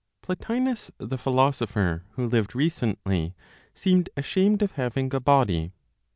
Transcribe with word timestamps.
Plotinos 0.23 0.89
the 0.97 1.15
philosopher, 1.19 2.05
who 2.13 2.25
lived 2.25 2.55
recently, 2.55 3.35
seemed 3.75 4.09
ashamed 4.17 4.63
of 4.63 4.71
having 4.71 5.13
a 5.13 5.19
body. 5.19 5.73